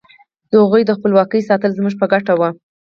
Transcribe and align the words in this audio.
د 0.49 0.51
هغوی 0.61 0.81
د 0.85 0.91
خپلواکۍ 0.97 1.41
ساتل 1.49 1.71
زموږ 1.77 1.93
په 1.97 2.05
ګټه 2.13 2.33
وو. 2.39 2.49